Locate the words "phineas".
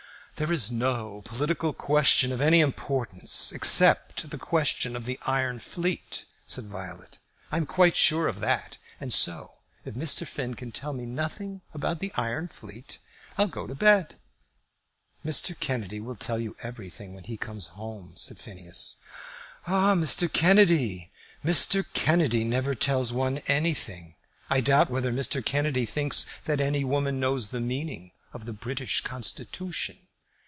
18.39-18.99